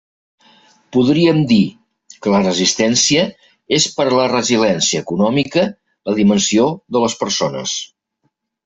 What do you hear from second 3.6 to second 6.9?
és per a la resiliència econòmica, la dimensió